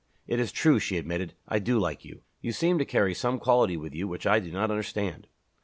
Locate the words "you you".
2.03-2.53